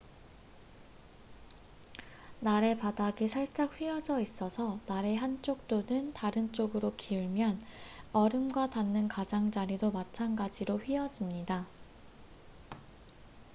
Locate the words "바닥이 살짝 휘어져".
2.79-4.19